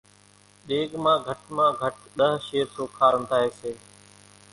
ۮيڳ 0.67 0.89
مان 1.03 1.17
گھٽ 1.27 1.41
مان 1.55 1.69
گھٽ 1.81 1.95
ۮۿ 2.17 2.29
شير 2.45 2.65
سوکا 2.75 3.07
رنڌائيَ 3.13 3.49
سي۔ 3.59 3.71